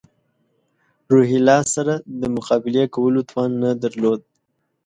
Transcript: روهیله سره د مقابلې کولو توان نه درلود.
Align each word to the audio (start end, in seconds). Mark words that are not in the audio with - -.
روهیله 1.13 1.57
سره 1.73 1.93
د 2.19 2.21
مقابلې 2.35 2.83
کولو 2.95 3.19
توان 3.29 3.51
نه 3.63 3.71
درلود. 3.83 4.21